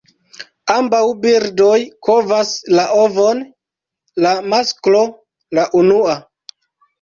[0.75, 1.75] Ambaŭ birdoj
[2.07, 3.43] kovas la ovon;
[4.25, 5.05] la masklo
[5.59, 6.19] la unua.